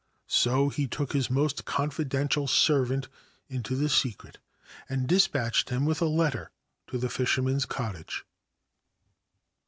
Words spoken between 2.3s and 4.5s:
servant into the secret,